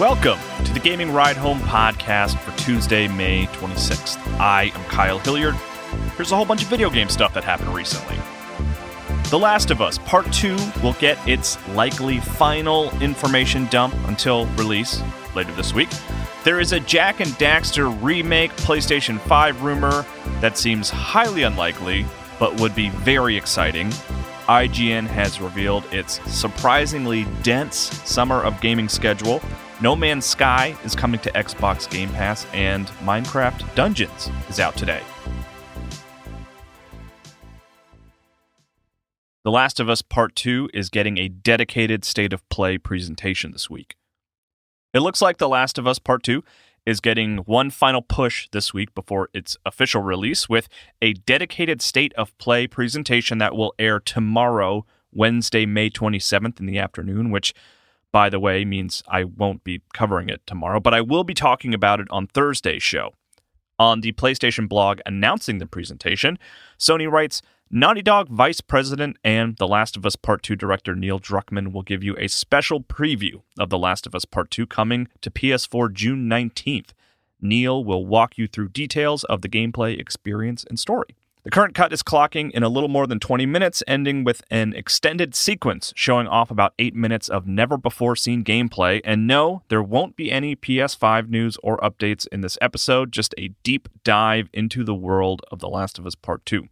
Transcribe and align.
Welcome 0.00 0.40
to 0.64 0.72
the 0.72 0.80
Gaming 0.80 1.12
Ride 1.12 1.36
Home 1.36 1.60
podcast 1.60 2.36
for 2.40 2.50
Tuesday, 2.58 3.06
May 3.06 3.46
26th. 3.46 4.18
I 4.40 4.64
am 4.74 4.84
Kyle 4.86 5.20
Hilliard. 5.20 5.54
Here's 6.16 6.32
a 6.32 6.36
whole 6.36 6.44
bunch 6.44 6.62
of 6.62 6.68
video 6.68 6.90
game 6.90 7.08
stuff 7.08 7.32
that 7.34 7.44
happened 7.44 7.72
recently. 7.72 8.16
The 9.30 9.38
Last 9.38 9.70
of 9.70 9.80
Us 9.80 9.98
Part 9.98 10.32
2 10.32 10.56
will 10.82 10.94
get 10.94 11.16
its 11.28 11.64
likely 11.68 12.18
final 12.18 12.90
information 13.00 13.66
dump 13.66 13.94
until 14.08 14.46
release 14.56 15.00
later 15.36 15.52
this 15.52 15.72
week. 15.72 15.90
There 16.42 16.58
is 16.58 16.72
a 16.72 16.80
Jak 16.80 17.20
and 17.20 17.30
Daxter 17.34 17.96
remake 18.02 18.50
PlayStation 18.56 19.20
5 19.20 19.62
rumor 19.62 20.04
that 20.40 20.58
seems 20.58 20.90
highly 20.90 21.44
unlikely, 21.44 22.04
but 22.40 22.58
would 22.58 22.74
be 22.74 22.88
very 22.88 23.36
exciting. 23.36 23.90
IGN 24.48 25.06
has 25.06 25.40
revealed 25.40 25.84
its 25.92 26.20
surprisingly 26.28 27.26
dense 27.44 27.76
summer 28.04 28.42
of 28.42 28.60
gaming 28.60 28.88
schedule 28.88 29.40
no 29.84 29.94
Man's 29.94 30.24
Sky 30.24 30.74
is 30.82 30.94
coming 30.94 31.20
to 31.20 31.30
Xbox 31.32 31.88
Game 31.90 32.08
Pass, 32.08 32.46
and 32.54 32.86
Minecraft 33.04 33.74
Dungeons 33.74 34.30
is 34.48 34.58
out 34.58 34.74
today. 34.78 35.02
The 39.42 39.50
Last 39.50 39.80
of 39.80 39.90
Us 39.90 40.00
Part 40.00 40.34
2 40.36 40.70
is 40.72 40.88
getting 40.88 41.18
a 41.18 41.28
dedicated 41.28 42.02
state 42.02 42.32
of 42.32 42.48
play 42.48 42.78
presentation 42.78 43.52
this 43.52 43.68
week. 43.68 43.96
It 44.94 45.00
looks 45.00 45.20
like 45.20 45.36
The 45.36 45.50
Last 45.50 45.76
of 45.76 45.86
Us 45.86 45.98
Part 45.98 46.22
2 46.22 46.42
is 46.86 47.00
getting 47.00 47.38
one 47.38 47.68
final 47.68 48.00
push 48.00 48.48
this 48.52 48.72
week 48.72 48.94
before 48.94 49.28
its 49.34 49.58
official 49.66 50.00
release 50.00 50.48
with 50.48 50.66
a 51.02 51.12
dedicated 51.12 51.82
state 51.82 52.14
of 52.14 52.36
play 52.38 52.66
presentation 52.66 53.36
that 53.36 53.54
will 53.54 53.74
air 53.78 54.00
tomorrow, 54.00 54.86
Wednesday, 55.12 55.66
May 55.66 55.90
27th 55.90 56.58
in 56.58 56.64
the 56.64 56.78
afternoon, 56.78 57.30
which 57.30 57.52
by 58.14 58.30
the 58.30 58.38
way, 58.38 58.64
means 58.64 59.02
I 59.08 59.24
won't 59.24 59.64
be 59.64 59.82
covering 59.92 60.28
it 60.28 60.40
tomorrow, 60.46 60.78
but 60.78 60.94
I 60.94 61.00
will 61.00 61.24
be 61.24 61.34
talking 61.34 61.74
about 61.74 61.98
it 61.98 62.06
on 62.10 62.28
Thursday's 62.28 62.80
show. 62.80 63.10
On 63.76 64.02
the 64.02 64.12
PlayStation 64.12 64.68
blog 64.68 65.00
announcing 65.04 65.58
the 65.58 65.66
presentation, 65.66 66.38
Sony 66.78 67.10
writes 67.10 67.42
Naughty 67.72 68.02
Dog 68.02 68.28
Vice 68.28 68.60
President 68.60 69.16
and 69.24 69.56
The 69.56 69.66
Last 69.66 69.96
of 69.96 70.06
Us 70.06 70.14
Part 70.14 70.44
2 70.44 70.54
director 70.54 70.94
Neil 70.94 71.18
Druckmann 71.18 71.72
will 71.72 71.82
give 71.82 72.04
you 72.04 72.14
a 72.16 72.28
special 72.28 72.80
preview 72.80 73.42
of 73.58 73.68
The 73.68 73.78
Last 73.78 74.06
of 74.06 74.14
Us 74.14 74.24
Part 74.24 74.48
2 74.52 74.64
coming 74.68 75.08
to 75.20 75.28
PS4 75.28 75.92
June 75.92 76.30
19th. 76.30 76.90
Neil 77.40 77.82
will 77.82 78.06
walk 78.06 78.38
you 78.38 78.46
through 78.46 78.68
details 78.68 79.24
of 79.24 79.42
the 79.42 79.48
gameplay 79.48 79.98
experience 79.98 80.64
and 80.70 80.78
story. 80.78 81.16
The 81.44 81.50
current 81.50 81.74
cut 81.74 81.92
is 81.92 82.02
clocking 82.02 82.50
in 82.52 82.62
a 82.62 82.70
little 82.70 82.88
more 82.88 83.06
than 83.06 83.20
20 83.20 83.44
minutes, 83.44 83.82
ending 83.86 84.24
with 84.24 84.42
an 84.50 84.72
extended 84.72 85.34
sequence 85.34 85.92
showing 85.94 86.26
off 86.26 86.50
about 86.50 86.72
8 86.78 86.94
minutes 86.94 87.28
of 87.28 87.46
never 87.46 87.76
before 87.76 88.16
seen 88.16 88.42
gameplay. 88.42 89.02
And 89.04 89.26
no, 89.26 89.62
there 89.68 89.82
won't 89.82 90.16
be 90.16 90.32
any 90.32 90.56
PS5 90.56 91.28
news 91.28 91.58
or 91.62 91.76
updates 91.80 92.26
in 92.32 92.40
this 92.40 92.56
episode, 92.62 93.12
just 93.12 93.34
a 93.36 93.48
deep 93.62 93.90
dive 94.04 94.48
into 94.54 94.84
the 94.84 94.94
world 94.94 95.42
of 95.50 95.58
The 95.58 95.68
Last 95.68 95.98
of 95.98 96.06
Us 96.06 96.14
Part 96.14 96.46
2. 96.46 96.66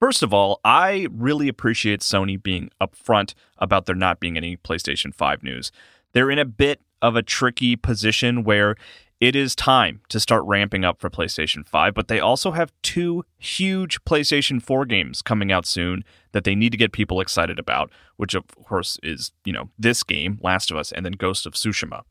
First 0.00 0.22
of 0.22 0.32
all, 0.32 0.58
I 0.64 1.06
really 1.12 1.48
appreciate 1.48 2.00
Sony 2.00 2.42
being 2.42 2.70
upfront 2.80 3.34
about 3.58 3.84
there 3.84 3.94
not 3.94 4.20
being 4.20 4.38
any 4.38 4.56
PlayStation 4.56 5.14
5 5.14 5.42
news. 5.42 5.70
They're 6.14 6.30
in 6.30 6.38
a 6.38 6.46
bit 6.46 6.80
of 7.02 7.14
a 7.14 7.22
tricky 7.22 7.76
position 7.76 8.42
where 8.42 8.74
it 9.22 9.36
is 9.36 9.54
time 9.54 10.00
to 10.08 10.18
start 10.18 10.42
ramping 10.46 10.84
up 10.84 11.00
for 11.00 11.08
PlayStation 11.08 11.64
5, 11.64 11.94
but 11.94 12.08
they 12.08 12.18
also 12.18 12.50
have 12.50 12.72
two 12.82 13.24
huge 13.38 14.02
PlayStation 14.02 14.60
4 14.60 14.84
games 14.84 15.22
coming 15.22 15.52
out 15.52 15.64
soon 15.64 16.02
that 16.32 16.42
they 16.42 16.56
need 16.56 16.72
to 16.72 16.76
get 16.76 16.90
people 16.90 17.20
excited 17.20 17.56
about, 17.60 17.92
which 18.16 18.34
of 18.34 18.44
course 18.48 18.98
is, 19.00 19.30
you 19.44 19.52
know, 19.52 19.70
this 19.78 20.02
game, 20.02 20.40
Last 20.42 20.72
of 20.72 20.76
Us, 20.76 20.90
and 20.90 21.06
then 21.06 21.12
Ghost 21.12 21.46
of 21.46 21.52
Tsushima. 21.52 22.02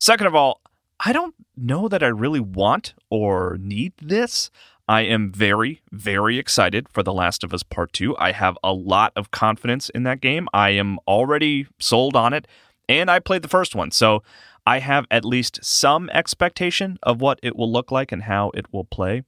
Second 0.00 0.26
of 0.26 0.34
all, 0.34 0.62
I 0.98 1.12
don't 1.12 1.34
know 1.58 1.88
that 1.88 2.02
I 2.02 2.06
really 2.06 2.40
want 2.40 2.94
or 3.10 3.58
need 3.60 3.92
this. 4.00 4.50
I 4.88 5.02
am 5.02 5.30
very, 5.30 5.82
very 5.92 6.38
excited 6.38 6.88
for 6.88 7.02
The 7.02 7.12
Last 7.12 7.44
of 7.44 7.52
Us 7.52 7.62
Part 7.62 7.92
2. 7.92 8.16
I 8.16 8.32
have 8.32 8.56
a 8.64 8.72
lot 8.72 9.12
of 9.14 9.30
confidence 9.30 9.90
in 9.90 10.04
that 10.04 10.22
game. 10.22 10.48
I 10.54 10.70
am 10.70 10.98
already 11.06 11.66
sold 11.78 12.16
on 12.16 12.32
it, 12.32 12.48
and 12.88 13.10
I 13.10 13.18
played 13.18 13.42
the 13.42 13.48
first 13.48 13.74
one. 13.74 13.90
So 13.90 14.22
I 14.66 14.78
have 14.78 15.06
at 15.10 15.24
least 15.24 15.60
some 15.62 16.08
expectation 16.10 16.98
of 17.02 17.20
what 17.20 17.38
it 17.42 17.56
will 17.56 17.70
look 17.70 17.90
like 17.90 18.12
and 18.12 18.22
how 18.22 18.50
it 18.54 18.72
will 18.72 18.84
play. 18.84 19.22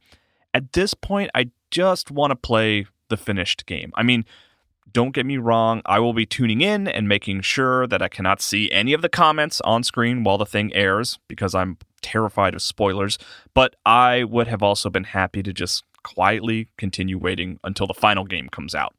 At 0.54 0.72
this 0.72 0.94
point, 0.94 1.30
I 1.34 1.50
just 1.70 2.10
want 2.10 2.30
to 2.30 2.36
play 2.36 2.86
the 3.08 3.16
finished 3.16 3.66
game. 3.66 3.92
I 3.94 4.02
mean, 4.02 4.24
don't 4.90 5.14
get 5.14 5.26
me 5.26 5.36
wrong, 5.36 5.82
I 5.84 5.98
will 5.98 6.14
be 6.14 6.24
tuning 6.24 6.60
in 6.62 6.88
and 6.88 7.08
making 7.08 7.42
sure 7.42 7.86
that 7.86 8.00
I 8.00 8.08
cannot 8.08 8.40
see 8.40 8.70
any 8.70 8.92
of 8.94 9.02
the 9.02 9.08
comments 9.08 9.60
on 9.62 9.82
screen 9.82 10.24
while 10.24 10.38
the 10.38 10.46
thing 10.46 10.72
airs 10.74 11.18
because 11.28 11.54
I'm 11.54 11.76
terrified 12.00 12.54
of 12.54 12.62
spoilers, 12.62 13.18
but 13.52 13.76
I 13.84 14.24
would 14.24 14.46
have 14.46 14.62
also 14.62 14.88
been 14.88 15.04
happy 15.04 15.42
to 15.42 15.52
just 15.52 15.84
quietly 16.02 16.68
continue 16.78 17.18
waiting 17.18 17.58
until 17.64 17.86
the 17.86 17.94
final 17.94 18.24
game 18.24 18.48
comes 18.48 18.74
out. 18.74 18.94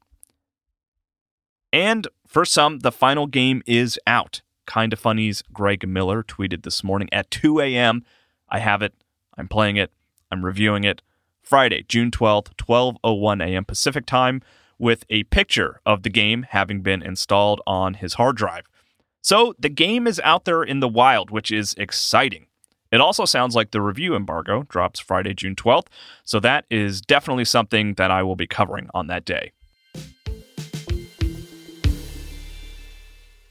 And 1.72 2.06
for 2.26 2.44
some, 2.44 2.80
the 2.80 2.92
final 2.92 3.26
game 3.26 3.62
is 3.66 3.98
out. 4.06 4.42
Kinda 4.68 4.96
Funny's 4.96 5.42
Greg 5.52 5.88
Miller 5.88 6.22
tweeted 6.22 6.62
this 6.62 6.84
morning 6.84 7.08
at 7.10 7.30
2 7.30 7.60
a.m. 7.60 8.04
I 8.48 8.58
have 8.58 8.82
it. 8.82 8.94
I'm 9.36 9.48
playing 9.48 9.76
it. 9.76 9.90
I'm 10.30 10.44
reviewing 10.44 10.84
it. 10.84 11.02
Friday, 11.42 11.84
June 11.88 12.10
12th, 12.10 12.54
12:01 12.56 13.42
a.m. 13.42 13.64
Pacific 13.64 14.04
time 14.04 14.42
with 14.78 15.04
a 15.08 15.24
picture 15.24 15.80
of 15.86 16.02
the 16.02 16.10
game 16.10 16.44
having 16.50 16.82
been 16.82 17.02
installed 17.02 17.60
on 17.66 17.94
his 17.94 18.14
hard 18.14 18.36
drive. 18.36 18.66
So, 19.22 19.54
the 19.58 19.70
game 19.70 20.06
is 20.06 20.20
out 20.22 20.44
there 20.44 20.62
in 20.62 20.80
the 20.80 20.88
wild, 20.88 21.30
which 21.30 21.50
is 21.50 21.74
exciting. 21.78 22.46
It 22.92 23.00
also 23.00 23.24
sounds 23.24 23.54
like 23.56 23.70
the 23.70 23.80
review 23.80 24.14
embargo 24.14 24.64
drops 24.68 25.00
Friday, 25.00 25.34
June 25.34 25.56
12th, 25.56 25.88
so 26.24 26.40
that 26.40 26.64
is 26.70 27.00
definitely 27.00 27.44
something 27.44 27.94
that 27.94 28.10
I 28.10 28.22
will 28.22 28.36
be 28.36 28.46
covering 28.46 28.88
on 28.94 29.08
that 29.08 29.24
day. 29.24 29.52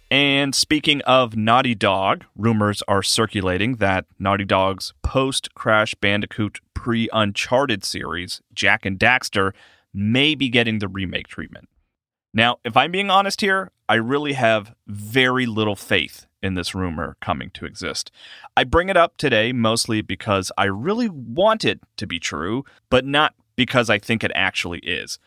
And 0.10 0.56
speaking 0.56 1.02
of 1.02 1.36
Naughty 1.36 1.76
Dog, 1.76 2.24
rumors 2.36 2.82
are 2.88 3.04
circulating 3.04 3.76
that 3.76 4.06
Naughty 4.18 4.46
Dog's 4.46 4.94
post 5.04 5.54
Crash 5.54 5.96
Bandicoot 5.96 6.62
pre 6.74 7.10
Uncharted 7.12 7.84
series, 7.84 8.42
Jak 8.54 8.86
and 8.86 8.98
Daxter, 8.98 9.52
may 9.94 10.34
be 10.34 10.48
getting 10.48 10.80
the 10.80 10.88
remake 10.88 11.28
treatment. 11.28 11.68
Now, 12.34 12.60
if 12.64 12.78
I'm 12.78 12.92
being 12.92 13.10
honest 13.10 13.42
here, 13.42 13.72
I 13.90 13.96
really 13.96 14.34
have 14.34 14.74
very 14.88 15.46
little 15.46 15.76
faith 15.76 16.26
in 16.42 16.54
this 16.54 16.74
rumor 16.74 17.18
coming 17.20 17.50
to 17.56 17.66
exist. 17.66 18.12
I 18.56 18.64
bring 18.64 18.90
it 18.90 18.98
up 18.98 19.18
today 19.18 19.52
mostly 19.52 20.02
because 20.02 20.52
I 20.58 20.66
really 20.66 21.10
want 21.10 21.66
it 21.66 21.82
to 21.98 22.08
be 22.08 22.20
true, 22.20 22.64
but 22.90 23.06
not 23.06 23.34
because 23.56 23.90
I 23.90 23.98
think 23.98 24.24
it 24.24 24.32
actually 24.36 24.80
is. 24.80 25.20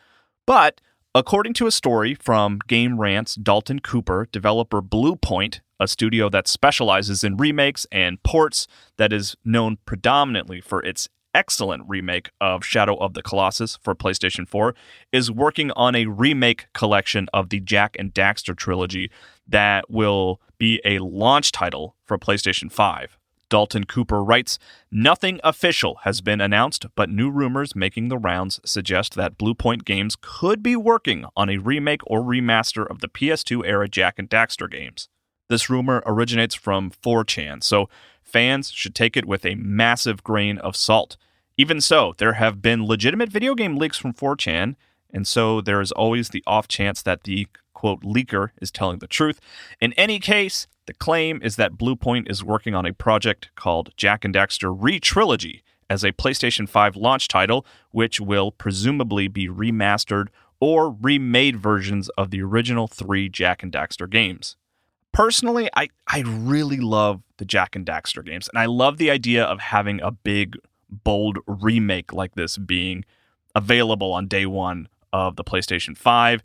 But 0.46 0.80
According 1.12 1.54
to 1.54 1.66
a 1.66 1.72
story 1.72 2.14
from 2.14 2.60
Game 2.68 3.00
Rant's 3.00 3.34
Dalton 3.34 3.80
Cooper, 3.80 4.28
developer 4.30 4.80
Bluepoint, 4.80 5.58
a 5.80 5.88
studio 5.88 6.28
that 6.28 6.46
specializes 6.46 7.24
in 7.24 7.36
remakes 7.36 7.84
and 7.90 8.22
ports 8.22 8.68
that 8.96 9.12
is 9.12 9.34
known 9.44 9.78
predominantly 9.86 10.60
for 10.60 10.80
its 10.84 11.08
excellent 11.34 11.82
remake 11.88 12.30
of 12.40 12.64
Shadow 12.64 12.94
of 12.98 13.14
the 13.14 13.24
Colossus 13.24 13.76
for 13.82 13.96
PlayStation 13.96 14.48
4, 14.48 14.72
is 15.10 15.32
working 15.32 15.72
on 15.72 15.96
a 15.96 16.06
remake 16.06 16.66
collection 16.74 17.26
of 17.34 17.48
the 17.48 17.58
Jak 17.58 17.96
and 17.98 18.14
Daxter 18.14 18.56
trilogy 18.56 19.10
that 19.48 19.90
will 19.90 20.40
be 20.58 20.80
a 20.84 21.00
launch 21.00 21.50
title 21.50 21.96
for 22.04 22.18
PlayStation 22.18 22.70
5. 22.70 23.18
Dalton 23.50 23.84
Cooper 23.84 24.24
writes 24.24 24.58
Nothing 24.90 25.38
official 25.44 25.96
has 26.04 26.22
been 26.22 26.40
announced, 26.40 26.86
but 26.94 27.10
new 27.10 27.28
rumors 27.28 27.76
making 27.76 28.08
the 28.08 28.16
rounds 28.16 28.60
suggest 28.64 29.14
that 29.16 29.36
Bluepoint 29.36 29.84
Games 29.84 30.16
could 30.18 30.62
be 30.62 30.76
working 30.76 31.26
on 31.36 31.50
a 31.50 31.58
remake 31.58 32.00
or 32.06 32.22
remaster 32.22 32.88
of 32.88 33.00
the 33.00 33.08
PS2 33.08 33.66
era 33.66 33.88
Jak 33.88 34.18
and 34.18 34.30
Daxter 34.30 34.70
games. 34.70 35.10
This 35.50 35.68
rumor 35.68 36.02
originates 36.06 36.54
from 36.54 36.90
4chan, 36.90 37.62
so 37.62 37.90
fans 38.22 38.70
should 38.70 38.94
take 38.94 39.16
it 39.16 39.26
with 39.26 39.44
a 39.44 39.56
massive 39.56 40.22
grain 40.22 40.56
of 40.58 40.76
salt. 40.76 41.16
Even 41.58 41.80
so, 41.80 42.14
there 42.18 42.34
have 42.34 42.62
been 42.62 42.86
legitimate 42.86 43.28
video 43.28 43.54
game 43.54 43.76
leaks 43.76 43.98
from 43.98 44.14
4chan, 44.14 44.76
and 45.12 45.26
so 45.26 45.60
there 45.60 45.80
is 45.80 45.92
always 45.92 46.28
the 46.28 46.42
off 46.46 46.68
chance 46.68 47.02
that 47.02 47.24
the 47.24 47.46
quote 47.74 48.02
leaker 48.02 48.50
is 48.60 48.70
telling 48.70 48.98
the 48.98 49.06
truth. 49.06 49.40
In 49.80 49.92
any 49.94 50.18
case, 50.18 50.66
the 50.86 50.94
claim 50.94 51.40
is 51.42 51.56
that 51.56 51.78
Bluepoint 51.78 52.30
is 52.30 52.44
working 52.44 52.74
on 52.74 52.84
a 52.84 52.92
project 52.92 53.50
called 53.54 53.90
Jak 53.96 54.24
and 54.24 54.34
Daxter 54.34 54.76
Re-Trilogy 54.76 55.62
as 55.88 56.04
a 56.04 56.12
PlayStation 56.12 56.68
5 56.68 56.96
launch 56.96 57.26
title, 57.26 57.64
which 57.90 58.20
will 58.20 58.52
presumably 58.52 59.28
be 59.28 59.48
remastered 59.48 60.26
or 60.60 60.90
remade 61.00 61.56
versions 61.56 62.08
of 62.10 62.30
the 62.30 62.42
original 62.42 62.86
three 62.86 63.28
Jak 63.28 63.62
and 63.62 63.72
Daxter 63.72 64.08
games. 64.08 64.56
Personally, 65.12 65.68
I, 65.74 65.88
I 66.06 66.20
really 66.26 66.76
love 66.76 67.22
the 67.38 67.44
Jak 67.44 67.74
and 67.74 67.84
Daxter 67.84 68.24
games, 68.24 68.48
and 68.48 68.58
I 68.58 68.66
love 68.66 68.98
the 68.98 69.10
idea 69.10 69.42
of 69.42 69.58
having 69.58 70.00
a 70.00 70.10
big, 70.10 70.56
bold 70.88 71.38
remake 71.46 72.12
like 72.12 72.34
this 72.34 72.58
being 72.58 73.04
available 73.54 74.12
on 74.12 74.28
day 74.28 74.46
one 74.46 74.88
of 75.12 75.36
the 75.36 75.44
PlayStation 75.44 75.96
5. 75.96 76.42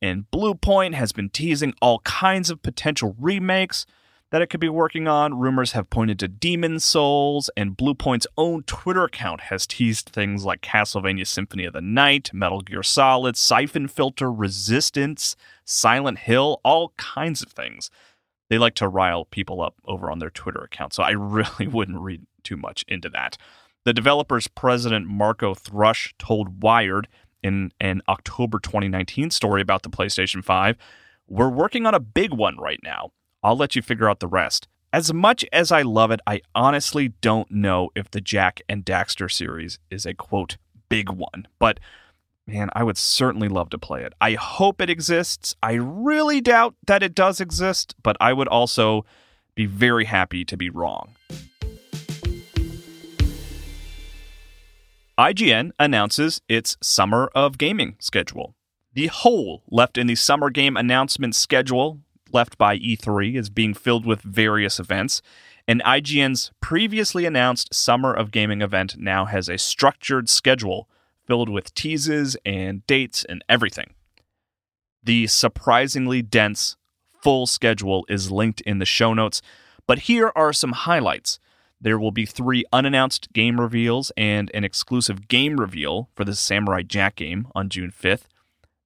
And 0.00 0.30
Bluepoint 0.30 0.94
has 0.94 1.12
been 1.12 1.28
teasing 1.28 1.74
all 1.82 2.00
kinds 2.00 2.50
of 2.50 2.62
potential 2.62 3.16
remakes 3.18 3.86
that 4.30 4.42
it 4.42 4.48
could 4.48 4.60
be 4.60 4.68
working 4.68 5.08
on. 5.08 5.38
Rumors 5.38 5.72
have 5.72 5.90
pointed 5.90 6.18
to 6.18 6.28
Demon 6.28 6.80
Souls, 6.80 7.50
and 7.56 7.76
Bluepoint's 7.76 8.26
own 8.36 8.62
Twitter 8.64 9.04
account 9.04 9.42
has 9.42 9.66
teased 9.66 10.10
things 10.10 10.44
like 10.44 10.60
Castlevania 10.60 11.26
Symphony 11.26 11.64
of 11.64 11.72
the 11.72 11.80
Night, 11.80 12.30
Metal 12.32 12.60
Gear 12.60 12.82
Solid, 12.82 13.36
Siphon 13.36 13.88
Filter, 13.88 14.30
Resistance, 14.30 15.34
Silent 15.64 16.20
Hill, 16.20 16.60
all 16.62 16.92
kinds 16.96 17.42
of 17.42 17.48
things. 17.48 17.90
They 18.50 18.58
like 18.58 18.74
to 18.76 18.88
rile 18.88 19.24
people 19.24 19.62
up 19.62 19.76
over 19.84 20.10
on 20.10 20.18
their 20.18 20.30
Twitter 20.30 20.60
account, 20.60 20.92
so 20.92 21.02
I 21.02 21.10
really 21.16 21.66
wouldn't 21.66 22.00
read 22.00 22.26
too 22.42 22.56
much 22.56 22.84
into 22.88 23.08
that. 23.10 23.36
The 23.84 23.94
developer's 23.94 24.48
president, 24.48 25.06
Marco 25.06 25.54
Thrush, 25.54 26.14
told 26.18 26.62
Wired 26.62 27.08
in 27.42 27.72
an 27.80 28.02
October 28.08 28.58
2019 28.58 29.30
story 29.30 29.62
about 29.62 29.82
the 29.82 29.90
PlayStation 29.90 30.44
5. 30.44 30.76
We're 31.26 31.48
working 31.48 31.86
on 31.86 31.94
a 31.94 32.00
big 32.00 32.32
one 32.32 32.56
right 32.58 32.80
now. 32.82 33.12
I'll 33.42 33.56
let 33.56 33.76
you 33.76 33.82
figure 33.82 34.08
out 34.08 34.20
the 34.20 34.26
rest. 34.26 34.68
As 34.92 35.12
much 35.12 35.44
as 35.52 35.70
I 35.70 35.82
love 35.82 36.10
it, 36.10 36.20
I 36.26 36.40
honestly 36.54 37.08
don't 37.20 37.50
know 37.50 37.90
if 37.94 38.10
the 38.10 38.20
Jak 38.20 38.62
and 38.68 38.84
Daxter 38.84 39.30
series 39.30 39.78
is 39.90 40.06
a 40.06 40.14
quote 40.14 40.56
big 40.88 41.10
one, 41.10 41.46
but 41.58 41.78
man, 42.46 42.70
I 42.72 42.82
would 42.82 42.96
certainly 42.96 43.48
love 43.48 43.68
to 43.70 43.78
play 43.78 44.02
it. 44.02 44.14
I 44.20 44.32
hope 44.32 44.80
it 44.80 44.88
exists. 44.88 45.54
I 45.62 45.74
really 45.74 46.40
doubt 46.40 46.74
that 46.86 47.02
it 47.02 47.14
does 47.14 47.40
exist, 47.40 47.94
but 48.02 48.16
I 48.20 48.32
would 48.32 48.48
also 48.48 49.04
be 49.54 49.66
very 49.66 50.06
happy 50.06 50.44
to 50.46 50.56
be 50.56 50.70
wrong. 50.70 51.14
IGN 55.18 55.72
announces 55.80 56.40
its 56.48 56.76
Summer 56.80 57.28
of 57.34 57.58
Gaming 57.58 57.96
schedule. 57.98 58.54
The 58.92 59.08
hole 59.08 59.64
left 59.68 59.98
in 59.98 60.06
the 60.06 60.14
Summer 60.14 60.48
Game 60.48 60.76
announcement 60.76 61.34
schedule 61.34 61.98
left 62.32 62.56
by 62.56 62.78
E3 62.78 63.36
is 63.36 63.50
being 63.50 63.74
filled 63.74 64.06
with 64.06 64.22
various 64.22 64.78
events, 64.78 65.20
and 65.66 65.82
IGN's 65.82 66.52
previously 66.60 67.24
announced 67.24 67.74
Summer 67.74 68.14
of 68.14 68.30
Gaming 68.30 68.62
event 68.62 68.96
now 68.96 69.24
has 69.24 69.48
a 69.48 69.58
structured 69.58 70.28
schedule 70.28 70.88
filled 71.26 71.48
with 71.48 71.74
teases 71.74 72.36
and 72.46 72.86
dates 72.86 73.24
and 73.24 73.44
everything. 73.48 73.94
The 75.02 75.26
surprisingly 75.26 76.22
dense, 76.22 76.76
full 77.22 77.46
schedule 77.48 78.06
is 78.08 78.30
linked 78.30 78.60
in 78.60 78.78
the 78.78 78.86
show 78.86 79.14
notes, 79.14 79.42
but 79.84 80.00
here 80.00 80.30
are 80.36 80.52
some 80.52 80.72
highlights. 80.72 81.40
There 81.80 81.98
will 81.98 82.10
be 82.10 82.26
three 82.26 82.64
unannounced 82.72 83.32
game 83.32 83.60
reveals 83.60 84.10
and 84.16 84.50
an 84.52 84.64
exclusive 84.64 85.28
game 85.28 85.60
reveal 85.60 86.08
for 86.14 86.24
the 86.24 86.34
Samurai 86.34 86.82
Jack 86.82 87.16
game 87.16 87.46
on 87.54 87.68
June 87.68 87.92
5th. 87.92 88.24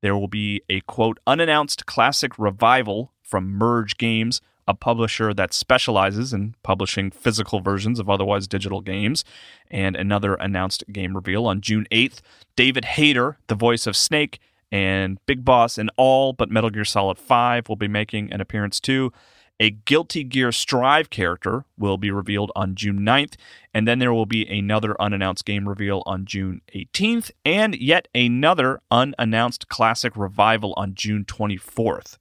There 0.02 0.16
will 0.16 0.28
be 0.28 0.62
a 0.68 0.80
quote, 0.82 1.18
unannounced 1.26 1.86
classic 1.86 2.38
revival 2.38 3.12
from 3.22 3.52
Merge 3.52 3.96
Games, 3.96 4.40
a 4.68 4.74
publisher 4.74 5.32
that 5.32 5.54
specializes 5.54 6.32
in 6.32 6.54
publishing 6.62 7.10
physical 7.10 7.60
versions 7.60 7.98
of 7.98 8.10
otherwise 8.10 8.46
digital 8.46 8.80
games, 8.80 9.24
and 9.70 9.96
another 9.96 10.34
announced 10.34 10.84
game 10.92 11.14
reveal 11.14 11.46
on 11.46 11.60
June 11.60 11.86
8th. 11.90 12.20
David 12.56 12.84
Hayter, 12.84 13.38
the 13.46 13.54
voice 13.54 13.86
of 13.86 13.96
Snake, 13.96 14.38
and 14.70 15.18
Big 15.26 15.44
Boss 15.44 15.78
in 15.78 15.90
all 15.96 16.32
but 16.32 16.50
Metal 16.50 16.70
Gear 16.70 16.84
Solid 16.84 17.18
5 17.18 17.68
will 17.68 17.76
be 17.76 17.88
making 17.88 18.32
an 18.32 18.40
appearance 18.40 18.80
too. 18.80 19.12
A 19.60 19.70
Guilty 19.70 20.24
Gear 20.24 20.50
Strive 20.50 21.10
character 21.10 21.64
will 21.78 21.96
be 21.96 22.10
revealed 22.10 22.50
on 22.56 22.74
June 22.74 23.00
9th, 23.00 23.34
and 23.72 23.86
then 23.86 23.98
there 23.98 24.12
will 24.12 24.26
be 24.26 24.46
another 24.48 25.00
unannounced 25.00 25.44
game 25.44 25.68
reveal 25.68 26.02
on 26.04 26.24
June 26.24 26.62
18th, 26.74 27.30
and 27.44 27.76
yet 27.76 28.08
another 28.14 28.80
unannounced 28.90 29.68
classic 29.68 30.16
revival 30.16 30.74
on 30.76 30.94
June 30.94 31.24
24th. 31.24 32.18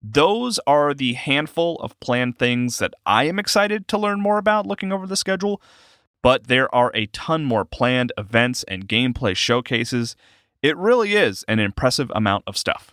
Those 0.00 0.60
are 0.66 0.94
the 0.94 1.14
handful 1.14 1.76
of 1.76 1.98
planned 1.98 2.38
things 2.38 2.78
that 2.78 2.94
I 3.04 3.24
am 3.24 3.38
excited 3.38 3.88
to 3.88 3.98
learn 3.98 4.20
more 4.20 4.38
about 4.38 4.66
looking 4.66 4.92
over 4.92 5.06
the 5.06 5.16
schedule, 5.16 5.60
but 6.22 6.46
there 6.46 6.72
are 6.72 6.92
a 6.94 7.06
ton 7.06 7.44
more 7.44 7.64
planned 7.64 8.12
events 8.16 8.62
and 8.68 8.88
gameplay 8.88 9.36
showcases. 9.36 10.14
It 10.62 10.76
really 10.76 11.14
is 11.14 11.44
an 11.48 11.58
impressive 11.58 12.12
amount 12.14 12.44
of 12.46 12.56
stuff. 12.56 12.92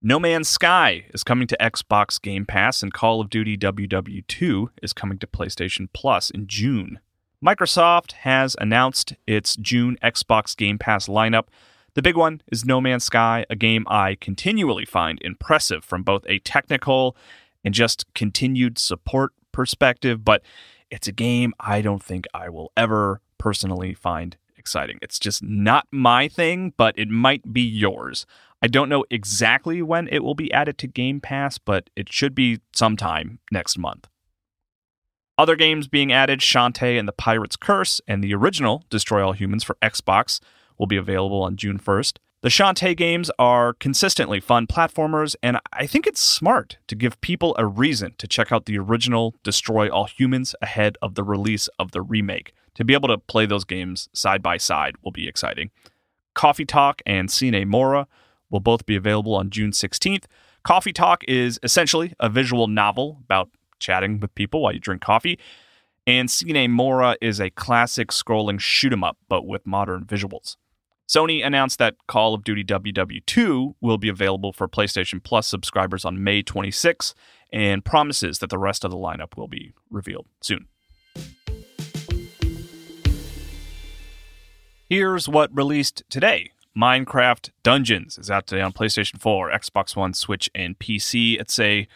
No 0.00 0.20
Man's 0.20 0.48
Sky 0.48 1.06
is 1.12 1.24
coming 1.24 1.48
to 1.48 1.56
Xbox 1.58 2.22
Game 2.22 2.46
Pass, 2.46 2.84
and 2.84 2.92
Call 2.92 3.20
of 3.20 3.28
Duty 3.28 3.58
WW2 3.58 4.68
is 4.80 4.92
coming 4.92 5.18
to 5.18 5.26
PlayStation 5.26 5.88
Plus 5.92 6.30
in 6.30 6.46
June. 6.46 7.00
Microsoft 7.44 8.12
has 8.12 8.54
announced 8.60 9.14
its 9.26 9.56
June 9.56 9.98
Xbox 10.00 10.56
Game 10.56 10.78
Pass 10.78 11.08
lineup. 11.08 11.46
The 11.94 12.02
big 12.02 12.16
one 12.16 12.42
is 12.52 12.64
No 12.64 12.80
Man's 12.80 13.02
Sky, 13.02 13.44
a 13.50 13.56
game 13.56 13.84
I 13.88 14.16
continually 14.20 14.84
find 14.84 15.18
impressive 15.20 15.84
from 15.84 16.04
both 16.04 16.24
a 16.28 16.38
technical 16.38 17.16
and 17.64 17.74
just 17.74 18.06
continued 18.14 18.78
support 18.78 19.32
perspective, 19.50 20.24
but 20.24 20.42
it's 20.92 21.08
a 21.08 21.12
game 21.12 21.54
I 21.58 21.80
don't 21.80 22.04
think 22.04 22.26
I 22.32 22.50
will 22.50 22.70
ever 22.76 23.20
personally 23.36 23.94
find 23.94 24.36
exciting. 24.56 25.00
It's 25.02 25.18
just 25.18 25.42
not 25.42 25.88
my 25.90 26.28
thing, 26.28 26.72
but 26.76 26.96
it 26.96 27.08
might 27.08 27.52
be 27.52 27.62
yours. 27.62 28.26
I 28.60 28.66
don't 28.66 28.88
know 28.88 29.04
exactly 29.10 29.82
when 29.82 30.08
it 30.08 30.24
will 30.24 30.34
be 30.34 30.52
added 30.52 30.78
to 30.78 30.86
Game 30.86 31.20
Pass, 31.20 31.58
but 31.58 31.90
it 31.94 32.12
should 32.12 32.34
be 32.34 32.60
sometime 32.74 33.38
next 33.52 33.78
month. 33.78 34.08
Other 35.36 35.54
games 35.54 35.86
being 35.86 36.12
added 36.12 36.40
Shantae 36.40 36.98
and 36.98 37.06
the 37.06 37.12
Pirate's 37.12 37.54
Curse 37.54 38.00
and 38.08 38.24
the 38.24 38.34
original 38.34 38.84
Destroy 38.90 39.24
All 39.24 39.32
Humans 39.32 39.62
for 39.62 39.76
Xbox 39.80 40.40
will 40.76 40.88
be 40.88 40.96
available 40.96 41.42
on 41.42 41.56
June 41.56 41.78
1st. 41.78 42.18
The 42.40 42.48
Shantae 42.48 42.96
games 42.96 43.30
are 43.38 43.74
consistently 43.74 44.40
fun 44.40 44.66
platformers, 44.66 45.36
and 45.42 45.58
I 45.72 45.86
think 45.86 46.06
it's 46.06 46.20
smart 46.20 46.78
to 46.88 46.96
give 46.96 47.20
people 47.20 47.54
a 47.58 47.66
reason 47.66 48.14
to 48.18 48.26
check 48.26 48.50
out 48.50 48.66
the 48.66 48.78
original 48.78 49.34
Destroy 49.44 49.88
All 49.88 50.06
Humans 50.06 50.56
ahead 50.60 50.98
of 51.02 51.14
the 51.14 51.24
release 51.24 51.68
of 51.78 51.92
the 51.92 52.02
remake. 52.02 52.52
To 52.74 52.84
be 52.84 52.94
able 52.94 53.08
to 53.08 53.18
play 53.18 53.46
those 53.46 53.64
games 53.64 54.08
side 54.12 54.42
by 54.42 54.56
side 54.56 54.96
will 55.02 55.10
be 55.10 55.28
exciting. 55.28 55.70
Coffee 56.34 56.64
Talk 56.64 57.02
and 57.06 57.28
Sine 57.28 57.66
Mora 57.68 58.06
will 58.50 58.60
both 58.60 58.86
be 58.86 58.96
available 58.96 59.34
on 59.34 59.50
June 59.50 59.70
16th. 59.70 60.24
Coffee 60.62 60.92
Talk 60.92 61.24
is 61.28 61.58
essentially 61.62 62.14
a 62.20 62.28
visual 62.28 62.66
novel 62.66 63.18
about 63.24 63.50
chatting 63.78 64.20
with 64.20 64.34
people 64.34 64.62
while 64.62 64.72
you 64.72 64.80
drink 64.80 65.02
coffee. 65.02 65.38
And 66.06 66.30
Sine 66.30 66.70
Mora 66.70 67.16
is 67.20 67.40
a 67.40 67.50
classic 67.50 68.08
scrolling 68.08 68.58
shoot 68.58 68.92
'em 68.92 69.04
up, 69.04 69.18
but 69.28 69.46
with 69.46 69.66
modern 69.66 70.04
visuals. 70.04 70.56
Sony 71.08 71.44
announced 71.44 71.78
that 71.78 71.96
Call 72.06 72.34
of 72.34 72.44
Duty 72.44 72.64
WW2 72.64 73.76
will 73.80 73.96
be 73.96 74.10
available 74.10 74.52
for 74.52 74.68
PlayStation 74.68 75.22
Plus 75.22 75.46
subscribers 75.46 76.04
on 76.04 76.22
May 76.22 76.42
26 76.42 77.14
and 77.50 77.82
promises 77.82 78.40
that 78.40 78.50
the 78.50 78.58
rest 78.58 78.84
of 78.84 78.90
the 78.90 78.96
lineup 78.96 79.36
will 79.36 79.48
be 79.48 79.72
revealed 79.90 80.26
soon. 80.42 80.68
Here's 84.88 85.28
what 85.28 85.54
released 85.54 86.02
today. 86.10 86.52
Minecraft 86.78 87.50
Dungeons 87.64 88.18
is 88.18 88.30
out 88.30 88.46
today 88.46 88.62
on 88.62 88.72
PlayStation 88.72 89.18
4, 89.18 89.50
Xbox 89.50 89.96
One, 89.96 90.14
Switch, 90.14 90.48
and 90.54 90.78
PC. 90.78 91.40
It's 91.40 91.58
a 91.58 91.88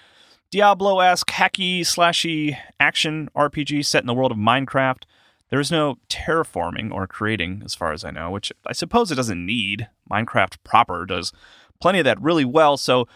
Diablo 0.50 0.98
esque 0.98 1.30
hacky 1.30 1.80
slashy 1.82 2.56
action 2.80 3.30
RPG 3.36 3.84
set 3.84 4.02
in 4.02 4.08
the 4.08 4.14
world 4.14 4.32
of 4.32 4.38
Minecraft. 4.38 5.04
There 5.50 5.60
is 5.60 5.70
no 5.70 5.98
terraforming 6.08 6.90
or 6.92 7.06
creating, 7.06 7.62
as 7.64 7.76
far 7.76 7.92
as 7.92 8.04
I 8.04 8.10
know, 8.10 8.32
which 8.32 8.52
I 8.66 8.72
suppose 8.72 9.12
it 9.12 9.14
doesn't 9.14 9.46
need. 9.46 9.88
Minecraft 10.10 10.56
proper 10.64 11.06
does 11.06 11.32
plenty 11.80 12.00
of 12.00 12.04
that 12.06 12.20
really 12.20 12.44
well, 12.44 12.76
so 12.76 13.06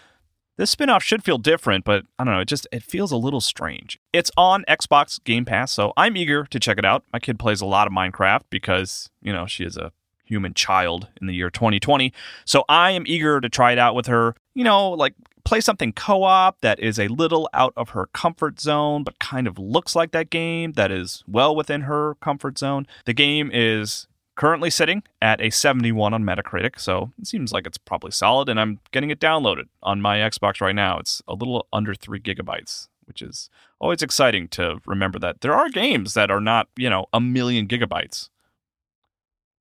this 0.57 0.71
spin-off 0.71 1.03
should 1.03 1.25
feel 1.25 1.39
different, 1.39 1.85
but 1.85 2.05
I 2.17 2.25
don't 2.25 2.35
know, 2.35 2.41
it 2.41 2.49
just 2.49 2.69
it 2.71 2.85
feels 2.85 3.11
a 3.11 3.17
little 3.17 3.41
strange. 3.41 3.99
It's 4.13 4.31
on 4.37 4.65
Xbox 4.69 5.23
Game 5.25 5.45
Pass, 5.45 5.73
so 5.73 5.93
I'm 5.97 6.17
eager 6.17 6.45
to 6.45 6.61
check 6.61 6.79
it 6.79 6.85
out. 6.85 7.03
My 7.13 7.19
kid 7.19 7.41
plays 7.41 7.61
a 7.61 7.67
lot 7.67 7.89
of 7.89 7.93
Minecraft 7.93 8.43
because, 8.51 9.11
you 9.21 9.33
know, 9.33 9.47
she 9.47 9.65
is 9.65 9.77
a 9.77 9.93
human 10.27 10.55
child 10.55 11.09
in 11.21 11.27
the 11.27 11.35
year 11.35 11.51
2020. 11.51 12.13
So 12.45 12.65
I 12.69 12.91
am 12.91 13.05
eager 13.07 13.41
to 13.41 13.49
try 13.49 13.73
it 13.73 13.79
out 13.79 13.95
with 13.95 14.07
her. 14.07 14.35
You 14.55 14.65
know, 14.65 14.91
like 14.91 15.15
play 15.45 15.61
something 15.61 15.93
co 15.93 16.25
op 16.25 16.61
that 16.61 16.79
is 16.81 16.99
a 16.99 17.09
little 17.09 17.49
out 17.55 17.73
of 17.77 17.91
her 17.91 18.07
comfort 18.07 18.61
zone, 18.61 19.05
but 19.05 19.19
kind 19.19 19.47
of 19.47 19.59
looks 19.59 19.95
like 19.95 20.11
that 20.11 20.29
game 20.29 20.73
that 20.73 20.91
is 20.91 21.25
well 21.27 21.55
within 21.55 21.83
her 21.83 22.17
comfort 22.17 22.59
zone. 22.59 22.87
The 23.05 23.15
game 23.15 23.51
is 23.53 24.09
currently 24.35 24.71
sitting 24.71 25.03
at 25.23 25.41
a 25.41 25.51
71 25.51 26.13
on 26.13 26.23
Metacritic, 26.25 26.79
so 26.79 27.13
it 27.19 27.27
seems 27.27 27.53
like 27.53 27.67
it's 27.67 27.79
probably 27.79 28.11
solid, 28.11 28.49
and 28.49 28.61
I'm 28.61 28.81
getting 28.93 29.11
it 29.11 29.21
downloaded 29.21 29.65
on 29.83 30.03
my 30.03 30.19
Xbox 30.19 30.61
right 30.61 30.75
now. 30.75 30.99
It's 30.99 31.23
a 31.27 31.35
little 31.35 31.67
under 31.73 31.95
three 31.95 32.21
gigabytes, 32.21 32.89
which 33.07 33.23
is 33.23 33.49
always 33.81 34.03
exciting 34.03 34.49
to 34.49 34.81
remember 34.87 35.19
that 35.21 35.41
there 35.41 35.55
are 35.55 35.69
games 35.71 36.15
that 36.15 36.31
are 36.31 36.41
not, 36.41 36.69
you 36.77 36.91
know, 36.91 37.07
a 37.13 37.21
million 37.21 37.67
gigabytes. 37.67 38.29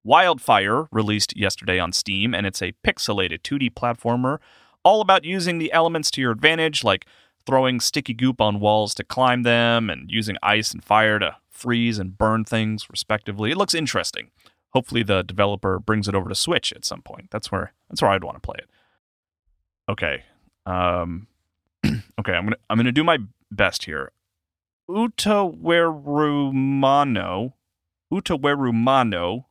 Wildfire 0.06 0.88
released 0.92 1.36
yesterday 1.36 1.80
on 1.80 1.92
Steam, 1.92 2.36
and 2.36 2.46
it's 2.46 2.62
a 2.62 2.74
pixelated 2.86 3.42
2D 3.42 3.74
platformer 3.74 4.38
all 4.84 5.02
about 5.02 5.26
using 5.26 5.58
the 5.58 5.74
elements 5.74 6.12
to 6.12 6.22
your 6.22 6.32
advantage, 6.32 6.84
like 6.84 7.08
throwing 7.48 7.80
sticky 7.80 8.14
goop 8.14 8.40
on 8.40 8.60
walls 8.60 8.94
to 8.94 9.04
climb 9.04 9.42
them 9.42 9.90
and 9.90 10.12
using 10.12 10.38
ice 10.44 10.74
and 10.74 10.84
fire 10.84 11.18
to 11.18 11.38
freeze 11.50 11.98
and 11.98 12.20
burn 12.20 12.46
things, 12.46 12.88
respectively. 12.88 13.50
It 13.50 13.58
looks 13.58 13.74
interesting. 13.74 14.30
Hopefully, 14.74 15.02
the 15.02 15.24
developer 15.24 15.80
brings 15.80 16.08
it 16.08 16.14
over 16.14 16.30
to 16.30 16.36
Switch 16.36 16.72
at 16.74 16.86
some 16.86 17.02
point. 17.02 17.32
That's 17.32 17.52
where 17.52 17.74
that's 17.90 18.04
where 18.04 18.12
I'd 18.12 18.24
want 18.24 18.36
to 18.36 18.42
play 18.42 18.58
it. 18.60 18.70
Okay, 19.90 20.22
um, 20.68 21.26
okay, 21.86 22.34
I'm 22.34 22.46
gonna 22.46 22.58
I'm 22.70 22.78
gonna 22.78 22.92
do 22.92 23.04
my 23.04 23.18
best 23.50 23.86
here. 23.86 24.12
Utawerumano, 24.88 27.54
Utawerumano, 28.14 29.46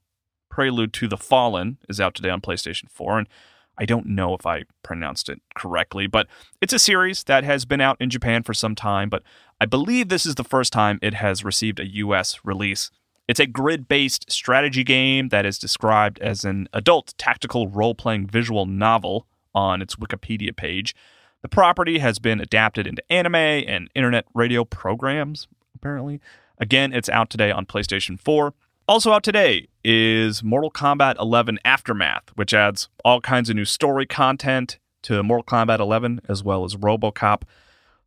Prelude 0.55 0.93
to 0.93 1.09
the 1.09 1.17
Fallen 1.17 1.79
is 1.89 2.01
out 2.01 2.15
today 2.15 2.31
on 2.31 2.41
PlayStation 2.41 2.89
4, 2.89 3.19
and 3.19 3.29
I 3.77 3.85
don't 3.85 4.07
know 4.07 4.37
if 4.37 4.47
I 4.47 4.63
pronounced 4.85 5.29
it 5.29 5.43
correctly, 5.57 6.07
but 6.07 6.29
it's 6.61 6.73
a 6.73 6.79
series 6.79 7.25
that 7.25 7.43
has 7.43 7.65
been 7.65 7.81
out 7.81 7.97
in 7.99 8.09
Japan 8.09 8.45
for 8.45 8.55
some 8.55 8.77
time, 8.77 9.09
but 9.09 9.25
I 9.61 9.67
believe 9.67 10.11
this 10.11 10.25
is 10.25 10.37
the 10.37 10.45
first 10.45 10.73
time 10.73 11.01
it 11.03 11.15
has 11.15 11.45
received 11.45 11.81
a 11.81 11.89
US 11.89 12.39
release. 12.45 12.93
It's 13.27 13.41
a 13.41 13.49
grid 13.49 13.89
based 13.89 14.31
strategy 14.31 14.85
game 14.85 15.31
that 15.31 15.45
is 15.45 15.59
described 15.59 16.21
as 16.21 16.45
an 16.45 16.69
adult 16.73 17.15
tactical 17.19 17.67
role 17.67 17.97
playing 17.97 18.29
visual 18.29 18.65
novel 18.65 19.27
on 19.57 19.83
its 19.83 19.97
Wikipedia 19.97 20.55
page. 20.55 20.95
The 21.43 21.49
property 21.49 21.99
has 21.99 22.21
been 22.21 22.41
adapted 22.41 22.87
into 22.87 23.03
anime 23.11 23.35
and 23.35 23.91
internet 23.93 24.27
radio 24.35 24.65
programs, 24.65 25.49
apparently. 25.75 26.21
Again, 26.59 26.93
it's 26.93 27.09
out 27.09 27.29
today 27.29 27.51
on 27.51 27.67
PlayStation 27.67 28.21
4. 28.21 28.55
Also 28.87 29.11
out 29.11 29.25
today 29.25 29.67
is 29.85 30.43
Mortal 30.43 30.71
Kombat 30.71 31.17
11 31.21 31.59
Aftermath, 31.65 32.31
which 32.35 32.55
adds 32.55 32.89
all 33.05 33.21
kinds 33.21 33.51
of 33.51 33.57
new 33.57 33.65
story 33.65 34.07
content 34.07 34.79
to 35.03 35.23
Mortal 35.23 35.45
Kombat 35.45 35.79
11 35.79 36.23
as 36.29 36.43
well 36.43 36.65
as 36.65 36.77
RoboCop. 36.77 37.43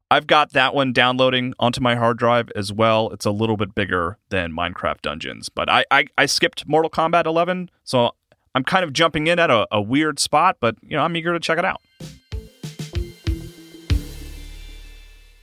I've 0.09 0.25
got 0.25 0.53
that 0.53 0.73
one 0.73 0.93
downloading 0.93 1.53
onto 1.59 1.81
my 1.81 1.95
hard 1.95 2.17
drive 2.17 2.49
as 2.55 2.71
well. 2.71 3.09
It's 3.11 3.25
a 3.25 3.31
little 3.31 3.57
bit 3.57 3.75
bigger 3.75 4.17
than 4.29 4.53
Minecraft 4.53 5.01
Dungeons, 5.01 5.49
but 5.49 5.69
I 5.69 5.85
I, 5.91 6.05
I 6.17 6.25
skipped 6.25 6.67
Mortal 6.67 6.89
Kombat 6.89 7.25
11, 7.25 7.69
so 7.83 8.11
I'm 8.55 8.63
kind 8.63 8.83
of 8.83 8.93
jumping 8.93 9.27
in 9.27 9.37
at 9.37 9.51
a, 9.51 9.67
a 9.71 9.81
weird 9.81 10.19
spot, 10.19 10.57
but 10.59 10.75
you 10.81 10.95
know 10.95 11.03
I'm 11.03 11.15
eager 11.15 11.33
to 11.33 11.39
check 11.39 11.59
it 11.59 11.65
out. 11.65 11.81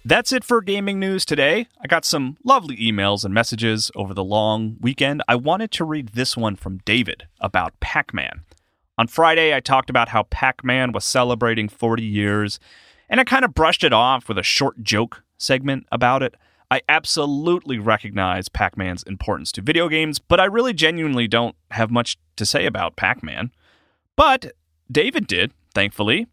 That's 0.07 0.33
it 0.33 0.45
for 0.45 0.61
gaming 0.61 1.01
news 1.01 1.25
today. 1.25 1.67
I 1.81 1.87
got 1.87 2.05
some 2.05 2.37
lovely 2.45 2.77
emails 2.77 3.25
and 3.25 3.33
messages 3.33 3.91
over 3.95 4.13
the 4.13 4.23
long 4.23 4.77
weekend. 4.79 5.23
I 5.27 5.35
wanted 5.35 5.71
to 5.71 5.85
read 5.87 6.09
this 6.09 6.37
one 6.37 6.57
from 6.57 6.83
David 6.85 7.27
about 7.41 7.81
Pac 7.81 8.13
Man. 8.13 8.43
On 8.99 9.07
Friday, 9.07 9.57
I 9.57 9.61
talked 9.61 9.89
about 9.89 10.11
how 10.11 10.25
Pac 10.25 10.63
Man 10.63 10.93
was 10.93 11.07
celebrating 11.07 11.71
40 11.71 12.03
years, 12.03 12.61
and 13.09 13.19
I 13.19 13.25
kind 13.25 13.47
of 13.47 13.55
brushed 13.55 13.83
it 13.83 13.95
off 13.95 14.29
with 14.29 14.37
a 14.37 14.43
short 14.43 14.83
joke 14.83 15.23
segment 15.39 15.87
about 15.91 16.23
it. 16.23 16.35
I 16.71 16.83
absolutely 16.87 17.79
recognize 17.79 18.51
Pac 18.51 18.77
Man's 18.77 19.05
importance 19.05 19.53
to 19.53 19.63
video 19.63 19.89
games, 19.89 20.19
but 20.19 20.39
I 20.39 20.45
really 20.45 20.75
genuinely 20.75 21.29
don't 21.29 21.57
have 21.71 21.91
much 21.91 22.19
to 22.37 22.45
say 22.45 22.67
about 22.67 22.97
Pac 22.97 23.23
Man. 23.23 23.53
But 24.17 24.53
David 24.93 25.27
did, 25.27 25.53
thankfully. 25.75 26.27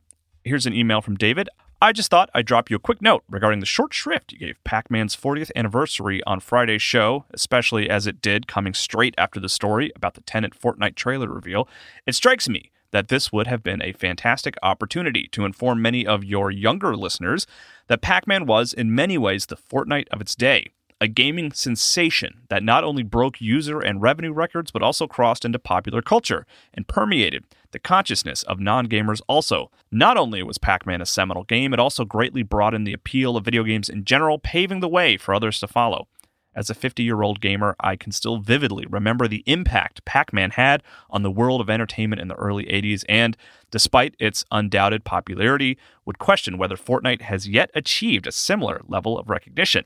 Here's 0.43 0.65
an 0.65 0.73
email 0.73 0.99
from 0.99 1.15
David. 1.15 1.47
I 1.83 1.93
just 1.93 2.11
thought 2.11 2.29
I'd 2.35 2.45
drop 2.45 2.69
you 2.69 2.75
a 2.75 2.79
quick 2.79 3.01
note 3.01 3.23
regarding 3.27 3.59
the 3.59 3.65
short 3.65 3.91
shrift 3.91 4.31
you 4.31 4.37
gave 4.37 4.63
Pac 4.63 4.91
Man's 4.91 5.15
40th 5.15 5.49
anniversary 5.55 6.21
on 6.27 6.39
Friday's 6.39 6.83
show, 6.83 7.25
especially 7.31 7.89
as 7.89 8.05
it 8.05 8.21
did 8.21 8.45
coming 8.45 8.75
straight 8.75 9.15
after 9.17 9.39
the 9.39 9.49
story 9.49 9.91
about 9.95 10.13
the 10.13 10.21
Tenet 10.21 10.53
Fortnite 10.53 10.93
trailer 10.93 11.27
reveal. 11.27 11.67
It 12.05 12.13
strikes 12.13 12.47
me 12.47 12.69
that 12.91 13.07
this 13.07 13.31
would 13.31 13.47
have 13.47 13.63
been 13.63 13.81
a 13.81 13.93
fantastic 13.93 14.53
opportunity 14.61 15.27
to 15.31 15.43
inform 15.43 15.81
many 15.81 16.05
of 16.05 16.23
your 16.23 16.51
younger 16.51 16.95
listeners 16.95 17.47
that 17.87 18.03
Pac 18.03 18.27
Man 18.27 18.45
was, 18.45 18.73
in 18.73 18.93
many 18.93 19.17
ways, 19.17 19.47
the 19.47 19.57
Fortnite 19.57 20.09
of 20.09 20.21
its 20.21 20.35
day 20.35 20.67
a 21.01 21.07
gaming 21.07 21.51
sensation 21.51 22.41
that 22.49 22.63
not 22.63 22.83
only 22.83 23.01
broke 23.01 23.41
user 23.41 23.79
and 23.79 24.03
revenue 24.03 24.31
records, 24.31 24.69
but 24.69 24.83
also 24.83 25.07
crossed 25.07 25.43
into 25.43 25.57
popular 25.57 26.01
culture 26.01 26.45
and 26.75 26.87
permeated 26.87 27.43
the 27.71 27.79
consciousness 27.79 28.43
of 28.43 28.59
non 28.59 28.85
gamers 28.85 29.19
also. 29.27 29.71
Not 29.91 30.15
only 30.15 30.43
was 30.43 30.59
Pac 30.59 30.85
Man 30.85 31.01
a 31.01 31.05
seminal 31.07 31.43
game, 31.43 31.73
it 31.73 31.79
also 31.79 32.05
greatly 32.05 32.43
broadened 32.43 32.85
the 32.85 32.93
appeal 32.93 33.35
of 33.35 33.45
video 33.45 33.63
games 33.63 33.89
in 33.89 34.05
general, 34.05 34.37
paving 34.37 34.79
the 34.79 34.87
way 34.87 35.17
for 35.17 35.33
others 35.33 35.59
to 35.61 35.67
follow. 35.67 36.07
As 36.53 36.69
a 36.69 36.75
50 36.75 37.01
year 37.01 37.23
old 37.23 37.41
gamer, 37.41 37.75
I 37.79 37.95
can 37.95 38.11
still 38.11 38.37
vividly 38.37 38.85
remember 38.85 39.27
the 39.27 39.43
impact 39.47 40.05
Pac 40.05 40.31
Man 40.31 40.51
had 40.51 40.83
on 41.09 41.23
the 41.23 41.31
world 41.31 41.61
of 41.61 41.69
entertainment 41.69 42.21
in 42.21 42.27
the 42.27 42.35
early 42.35 42.65
80s, 42.65 43.03
and 43.09 43.35
despite 43.71 44.15
its 44.19 44.45
undoubted 44.51 45.03
popularity, 45.03 45.79
would 46.05 46.19
question 46.19 46.59
whether 46.59 46.75
Fortnite 46.75 47.21
has 47.21 47.47
yet 47.47 47.71
achieved 47.73 48.27
a 48.27 48.31
similar 48.31 48.81
level 48.87 49.17
of 49.17 49.29
recognition 49.29 49.85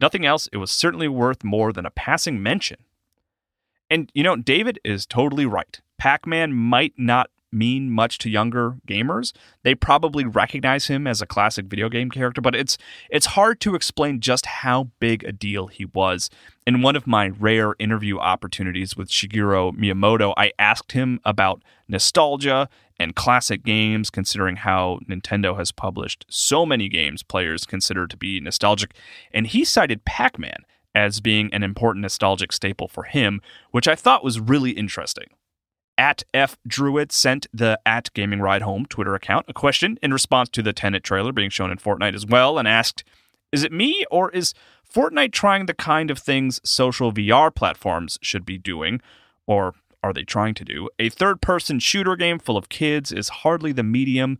nothing 0.00 0.24
else, 0.24 0.48
it 0.52 0.58
was 0.58 0.70
certainly 0.70 1.08
worth 1.08 1.44
more 1.44 1.72
than 1.72 1.86
a 1.86 1.90
passing 1.90 2.42
mention. 2.42 2.78
And, 3.90 4.10
you 4.14 4.22
know, 4.22 4.36
David 4.36 4.78
is 4.84 5.06
totally 5.06 5.46
right. 5.46 5.80
Pac 5.96 6.26
Man 6.26 6.52
might 6.52 6.94
not 6.96 7.30
mean 7.52 7.90
much 7.90 8.18
to 8.18 8.30
younger 8.30 8.76
gamers. 8.86 9.32
They 9.62 9.74
probably 9.74 10.24
recognize 10.24 10.86
him 10.86 11.06
as 11.06 11.22
a 11.22 11.26
classic 11.26 11.66
video 11.66 11.88
game 11.88 12.10
character, 12.10 12.40
but 12.40 12.54
it's 12.54 12.78
it's 13.10 13.26
hard 13.26 13.60
to 13.60 13.74
explain 13.74 14.20
just 14.20 14.46
how 14.46 14.90
big 15.00 15.24
a 15.24 15.32
deal 15.32 15.66
he 15.68 15.86
was. 15.86 16.30
In 16.66 16.82
one 16.82 16.96
of 16.96 17.06
my 17.06 17.28
rare 17.28 17.74
interview 17.78 18.18
opportunities 18.18 18.96
with 18.96 19.08
Shigeru 19.08 19.76
Miyamoto, 19.76 20.34
I 20.36 20.52
asked 20.58 20.92
him 20.92 21.20
about 21.24 21.62
nostalgia 21.88 22.68
and 23.00 23.14
classic 23.14 23.64
games, 23.64 24.10
considering 24.10 24.56
how 24.56 24.98
Nintendo 25.08 25.56
has 25.56 25.70
published 25.70 26.26
so 26.28 26.66
many 26.66 26.88
games 26.88 27.22
players 27.22 27.64
consider 27.64 28.06
to 28.06 28.16
be 28.16 28.40
nostalgic. 28.40 28.94
And 29.32 29.46
he 29.46 29.64
cited 29.64 30.04
Pac 30.04 30.38
Man 30.38 30.64
as 30.94 31.20
being 31.20 31.52
an 31.54 31.62
important 31.62 32.02
nostalgic 32.02 32.52
staple 32.52 32.88
for 32.88 33.04
him, 33.04 33.40
which 33.70 33.86
I 33.86 33.94
thought 33.94 34.24
was 34.24 34.40
really 34.40 34.72
interesting. 34.72 35.28
At 35.98 36.22
F 36.32 36.56
Druid 36.64 37.10
sent 37.10 37.48
the 37.52 37.80
at 37.84 38.12
Gaming 38.14 38.40
Ride 38.40 38.62
Home 38.62 38.86
Twitter 38.86 39.16
account 39.16 39.46
a 39.48 39.52
question 39.52 39.98
in 40.00 40.12
response 40.12 40.48
to 40.50 40.62
the 40.62 40.72
Tenet 40.72 41.02
trailer 41.02 41.32
being 41.32 41.50
shown 41.50 41.72
in 41.72 41.78
Fortnite 41.78 42.14
as 42.14 42.24
well, 42.24 42.56
and 42.56 42.68
asked, 42.68 43.02
"Is 43.50 43.64
it 43.64 43.72
me 43.72 44.04
or 44.08 44.30
is 44.30 44.54
Fortnite 44.88 45.32
trying 45.32 45.66
the 45.66 45.74
kind 45.74 46.10
of 46.10 46.20
things 46.20 46.60
social 46.62 47.12
VR 47.12 47.50
platforms 47.50 48.16
should 48.22 48.46
be 48.46 48.56
doing, 48.58 49.00
or 49.46 49.74
are 50.02 50.12
they 50.12 50.22
trying 50.22 50.54
to 50.54 50.64
do? 50.64 50.88
A 51.00 51.08
third 51.08 51.40
person 51.42 51.80
shooter 51.80 52.14
game 52.14 52.38
full 52.38 52.56
of 52.56 52.68
kids 52.68 53.10
is 53.10 53.28
hardly 53.28 53.72
the 53.72 53.82
medium, 53.82 54.38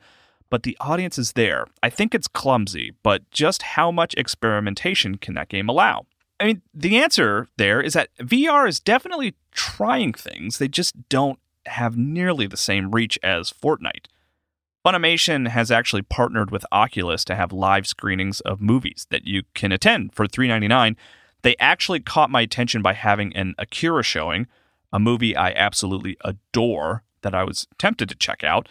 but 0.51 0.63
the 0.63 0.77
audience 0.81 1.19
is 1.19 1.33
there. 1.33 1.67
I 1.83 1.91
think 1.91 2.15
it's 2.15 2.29
clumsy, 2.29 2.93
but 3.03 3.29
just 3.33 3.63
how 3.63 3.91
much 3.91 4.15
experimentation 4.15 5.19
can 5.19 5.35
that 5.35 5.49
game 5.49 5.69
allow? 5.69 6.07
I 6.39 6.47
mean, 6.47 6.63
the 6.73 6.99
answer 6.99 7.49
there 7.57 7.81
is 7.81 7.95
that 7.95 8.11
VR 8.19 8.69
is 8.69 8.79
definitely 8.79 9.35
trying 9.51 10.13
things, 10.13 10.59
they 10.59 10.69
just 10.69 11.09
don't 11.09 11.41
have 11.69 11.97
nearly 11.97 12.47
the 12.47 12.57
same 12.57 12.91
reach 12.91 13.19
as 13.23 13.53
Fortnite. 13.53 14.07
Funimation 14.85 15.49
has 15.49 15.71
actually 15.71 16.03
partnered 16.03 16.51
with 16.51 16.65
Oculus 16.73 17.25
to 17.25 17.35
have 17.35 17.53
live 17.53 17.87
screenings 17.87 18.41
of 18.41 18.61
movies 18.61 19.07
that 19.11 19.27
you 19.27 19.43
can 19.55 19.73
attend 19.73 20.15
for 20.15 20.27
$3.99. 20.27 20.97
They 21.43 21.57
actually 21.59 22.01
caught 22.01 22.31
my 22.31 22.43
attention 22.43 22.83
by 22.83 22.95
having 22.95 23.35
an 23.37 23.55
Akira 23.59 24.03
showing, 24.03 24.47
a 24.93 24.99
movie 24.99 25.37
I 25.37 25.51
absolutely 25.53 26.17
adore 26.25 27.03
that 27.23 27.35
I 27.35 27.45
was 27.45 27.67
tempted 27.79 28.09
to 28.09 28.15
check 28.15 28.43
out. 28.43 28.69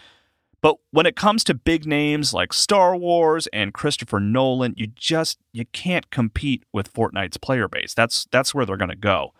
But 0.61 0.77
when 0.91 1.05
it 1.05 1.15
comes 1.15 1.43
to 1.45 1.53
big 1.53 1.85
names 1.85 2.33
like 2.33 2.51
Star 2.51 2.95
Wars 2.95 3.47
and 3.53 3.73
Christopher 3.73 4.19
Nolan, 4.19 4.73
you 4.75 4.87
just 4.87 5.37
you 5.53 5.65
can't 5.65 6.09
compete 6.09 6.63
with 6.73 6.91
Fortnite's 6.91 7.37
player 7.37 7.67
base. 7.67 7.93
That's 7.93 8.27
that's 8.31 8.55
where 8.55 8.65
they're 8.65 8.75
going 8.75 8.89
to 8.89 8.95
go. 8.95 9.33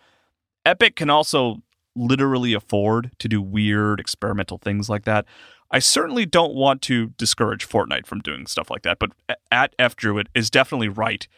Epic 0.64 0.96
can 0.96 1.10
also 1.10 1.62
literally 1.98 2.54
afford 2.54 3.10
to 3.18 3.28
do 3.28 3.42
weird 3.42 4.00
experimental 4.00 4.58
things 4.58 4.88
like 4.88 5.04
that. 5.04 5.24
I 5.70 5.80
certainly 5.80 6.24
don't 6.24 6.54
want 6.54 6.80
to 6.82 7.08
discourage 7.18 7.68
Fortnite 7.68 8.06
from 8.06 8.20
doing 8.20 8.46
stuff 8.46 8.70
like 8.70 8.82
that, 8.82 8.98
but 8.98 9.12
at 9.50 9.74
F 9.78 9.96
Druid 9.96 10.28
is 10.34 10.50
definitely 10.50 10.88
right 10.88 11.28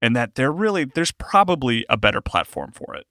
in 0.00 0.14
that 0.14 0.34
there 0.34 0.52
really 0.52 0.84
there's 0.84 1.12
probably 1.12 1.84
a 1.88 1.96
better 1.96 2.20
platform 2.20 2.72
for 2.72 2.94
it. 2.94 3.06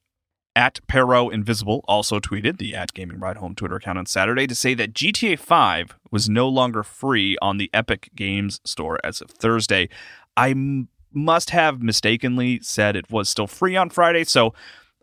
At 0.55 0.79
Perot 0.87 1.33
Invisible 1.33 1.83
also 1.87 2.19
tweeted 2.19 2.59
the 2.59 2.75
at 2.75 2.93
Gaming 2.93 3.19
Ride 3.19 3.37
Home 3.37 3.55
Twitter 3.55 3.77
account 3.77 3.97
on 3.97 4.05
Saturday 4.05 4.45
to 4.45 4.53
say 4.53 4.75
that 4.75 4.93
GTA 4.93 5.39
5 5.39 5.95
was 6.11 6.29
no 6.29 6.47
longer 6.47 6.83
free 6.83 7.35
on 7.41 7.57
the 7.57 7.71
Epic 7.73 8.11
Games 8.15 8.61
store 8.63 8.99
as 9.03 9.19
of 9.21 9.31
Thursday. 9.31 9.89
I 10.37 10.51
m- 10.51 10.89
must 11.11 11.49
have 11.49 11.81
mistakenly 11.81 12.59
said 12.61 12.95
it 12.95 13.09
was 13.09 13.29
still 13.29 13.47
free 13.47 13.75
on 13.75 13.89
Friday, 13.89 14.23
so 14.25 14.53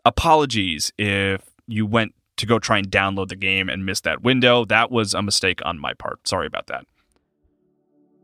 apologies 0.05 0.93
if 0.97 1.50
you 1.71 1.85
went 1.85 2.13
to 2.37 2.45
go 2.45 2.59
try 2.59 2.77
and 2.77 2.89
download 2.89 3.29
the 3.29 3.35
game 3.35 3.69
and 3.69 3.85
missed 3.85 4.03
that 4.03 4.21
window. 4.23 4.65
That 4.65 4.91
was 4.91 5.13
a 5.13 5.21
mistake 5.21 5.59
on 5.63 5.79
my 5.79 5.93
part. 5.93 6.27
Sorry 6.27 6.47
about 6.47 6.67
that. 6.67 6.85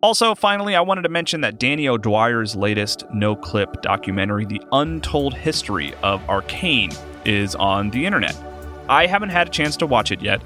Also, 0.01 0.35
finally, 0.35 0.75
I 0.75 0.81
wanted 0.81 1.01
to 1.03 1.09
mention 1.09 1.41
that 1.41 1.59
Danny 1.59 1.87
O'Dwyer's 1.87 2.55
latest 2.55 3.03
Noclip 3.09 3.81
documentary, 3.81 4.45
The 4.45 4.61
Untold 4.71 5.33
History 5.33 5.93
of 6.03 6.21
Arkane, 6.27 6.95
is 7.25 7.55
on 7.55 7.89
the 7.89 8.05
internet. 8.05 8.35
I 8.87 9.07
haven't 9.07 9.29
had 9.29 9.47
a 9.47 9.51
chance 9.51 9.75
to 9.77 9.87
watch 9.87 10.11
it 10.11 10.21
yet. 10.21 10.41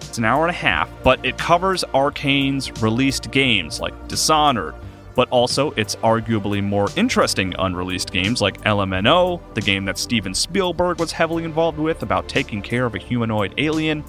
It's 0.00 0.18
an 0.18 0.24
hour 0.24 0.46
and 0.46 0.50
a 0.50 0.58
half, 0.58 0.90
but 1.02 1.24
it 1.24 1.36
covers 1.36 1.84
Arkane's 1.94 2.82
released 2.82 3.30
games 3.30 3.80
like 3.80 4.08
Dishonored, 4.08 4.74
but 5.16 5.28
also 5.30 5.72
its 5.72 5.96
arguably 5.96 6.62
more 6.62 6.88
interesting 6.94 7.54
unreleased 7.58 8.12
games 8.12 8.40
like 8.40 8.60
LMNO, 8.60 9.40
the 9.54 9.60
game 9.60 9.84
that 9.86 9.98
Steven 9.98 10.34
Spielberg 10.34 11.00
was 11.00 11.10
heavily 11.10 11.42
involved 11.42 11.78
with 11.78 12.02
about 12.02 12.28
taking 12.28 12.62
care 12.62 12.84
of 12.84 12.94
a 12.94 12.98
humanoid 12.98 13.54
alien, 13.58 14.04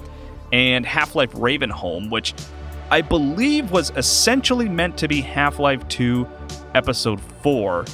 and 0.52 0.86
Half 0.86 1.16
Life 1.16 1.32
Ravenholm, 1.32 2.12
which 2.12 2.34
I 2.92 3.02
believe 3.02 3.72
was 3.72 3.92
essentially 3.96 4.70
meant 4.70 4.98
to 4.98 5.08
be 5.08 5.22
Half 5.22 5.60
Life 5.60 5.88
2 5.88 6.28
Episode 6.76 7.20
4 7.42 7.86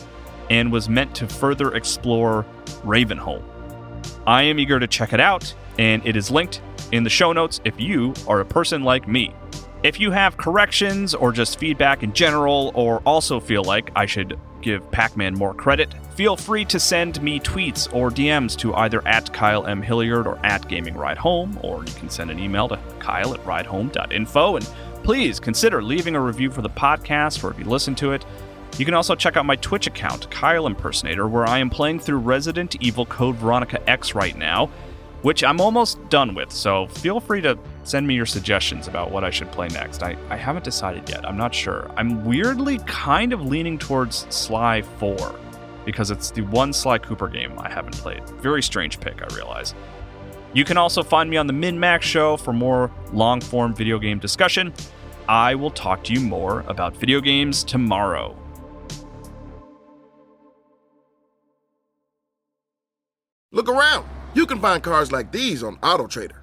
and 0.50 0.72
was 0.72 0.90
meant 0.90 1.16
to 1.16 1.28
further 1.28 1.74
explore 1.76 2.46
Ravenholm. 2.84 3.44
I 4.26 4.44
am 4.44 4.60
eager 4.60 4.80
to 4.80 4.88
check 4.88 5.14
it 5.14 5.20
out, 5.20 5.54
and 5.78 6.06
it 6.06 6.16
is 6.16 6.32
linked 6.32 6.62
in 6.92 7.04
the 7.04 7.10
show 7.10 7.32
notes 7.32 7.62
if 7.64 7.80
you 7.80 8.14
are 8.28 8.40
a 8.40 8.46
person 8.46 8.84
like 8.84 9.08
me. 9.08 9.34
If 9.84 10.00
you 10.00 10.12
have 10.12 10.38
corrections 10.38 11.14
or 11.14 11.34
just 11.34 11.60
feedback 11.60 12.04
in 12.04 12.14
general, 12.14 12.72
or 12.74 13.02
also 13.06 13.42
feel 13.42 13.66
like 13.66 13.92
I 13.98 14.06
should 14.06 14.40
give 14.62 14.90
Pac 14.92 15.18
Man 15.18 15.34
more 15.34 15.54
credit, 15.54 15.94
feel 16.16 16.38
free 16.38 16.64
to 16.66 16.80
send 16.80 17.22
me 17.22 17.38
tweets 17.38 17.94
or 17.94 18.10
DMs 18.10 18.58
to 18.60 18.74
either 18.76 19.06
at 19.06 19.34
Kyle 19.34 19.68
M. 19.68 19.82
Hilliard 19.82 20.26
or 20.26 20.40
at 20.46 20.70
Gaming 20.70 20.96
Ride 20.96 21.18
Home, 21.18 21.60
or 21.62 21.84
you 21.84 21.92
can 21.96 22.10
send 22.10 22.32
an 22.32 22.40
email 22.40 22.70
to 22.70 22.80
kyle 23.00 23.34
at 23.34 23.44
ridehome.info. 23.44 24.56
And 24.56 24.70
please 25.04 25.38
consider 25.42 25.84
leaving 25.84 26.16
a 26.16 26.22
review 26.22 26.50
for 26.50 26.62
the 26.62 26.70
podcast 26.70 27.44
or 27.44 27.52
if 27.52 27.60
you 27.60 27.66
listen 27.66 27.94
to 27.96 28.14
it. 28.14 28.26
You 28.78 28.86
can 28.86 28.94
also 28.94 29.16
check 29.16 29.36
out 29.36 29.46
my 29.46 29.58
Twitch 29.58 29.88
account, 29.88 30.32
Kyle 30.32 30.66
Impersonator, 30.66 31.28
where 31.28 31.46
I 31.46 31.60
am 31.60 31.70
playing 31.70 32.00
through 32.00 32.20
Resident 32.20 32.78
Evil 32.80 33.06
Code 33.06 33.36
Veronica 33.36 33.86
X 33.90 34.16
right 34.16 34.38
now, 34.38 34.68
which 35.24 35.44
I'm 35.44 35.60
almost 35.60 36.00
done 36.08 36.36
with, 36.36 36.54
so 36.54 36.88
feel 36.88 37.20
free 37.20 37.42
to 37.42 37.60
send 37.84 38.08
me 38.08 38.16
your 38.16 38.26
suggestions 38.26 38.88
about 38.88 39.12
what 39.12 39.24
I 39.24 39.30
should 39.30 39.52
play 39.52 39.68
next. 39.68 40.04
I, 40.04 40.18
I 40.30 40.38
haven't 40.38 40.64
decided 40.64 41.08
yet, 41.10 41.28
I'm 41.28 41.38
not 41.38 41.54
sure. 41.54 41.92
I'm 41.96 42.24
weirdly 42.24 42.80
kind 42.86 43.34
of 43.34 43.46
leaning 43.46 43.78
towards 43.78 44.26
Sly 44.34 44.82
4, 44.82 45.36
because 45.86 46.12
it's 46.12 46.32
the 46.32 46.42
one 46.42 46.74
Sly 46.74 46.98
Cooper 46.98 47.28
game 47.28 47.58
I 47.60 47.70
haven't 47.70 47.96
played. 47.96 48.28
Very 48.42 48.64
strange 48.64 49.00
pick, 49.00 49.22
I 49.22 49.36
realize. 49.36 49.76
You 50.54 50.64
can 50.64 50.78
also 50.78 51.02
find 51.04 51.30
me 51.30 51.38
on 51.38 51.48
the 51.48 51.54
Min 51.54 51.80
Max 51.80 52.06
Show 52.06 52.38
for 52.38 52.54
more 52.54 52.92
long 53.12 53.42
form 53.42 53.74
video 53.74 53.98
game 53.98 54.20
discussion. 54.20 54.72
I 55.28 55.56
will 55.56 55.72
talk 55.72 56.04
to 56.06 56.14
you 56.14 56.20
more 56.20 56.62
about 56.68 56.96
video 56.98 57.22
games 57.22 57.64
tomorrow. 57.64 58.38
Look 63.52 63.70
around. 63.70 64.08
You 64.34 64.46
can 64.46 64.60
find 64.60 64.82
cars 64.84 65.12
like 65.12 65.32
these 65.32 65.64
on 65.64 65.78
AutoTrader. 65.78 66.43